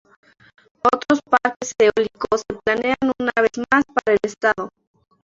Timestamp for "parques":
1.21-1.75